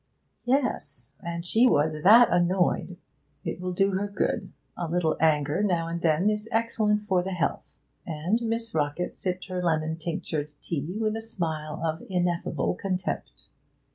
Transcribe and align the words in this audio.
'Yes 0.45 1.13
and 1.19 1.45
she 1.45 1.67
was 1.67 2.01
that 2.01 2.27
annoyed.' 2.33 2.97
'It 3.43 3.61
will 3.61 3.71
do 3.71 3.91
her 3.91 4.07
good. 4.07 4.51
A 4.75 4.87
little 4.87 5.15
anger 5.19 5.61
now 5.61 5.87
and 5.87 6.01
then 6.01 6.27
is 6.27 6.49
excellent 6.51 7.07
for 7.07 7.21
the 7.21 7.29
health.' 7.33 7.77
And 8.03 8.41
Miss 8.41 8.73
Rockett 8.73 9.19
sipped 9.19 9.45
her 9.45 9.61
lemon 9.61 9.97
tinctured 9.97 10.55
tea 10.59 10.97
with 10.99 11.15
a 11.15 11.21
smile 11.21 11.79
of 11.85 12.01
ineffable 12.09 12.73
contempt. 12.73 13.43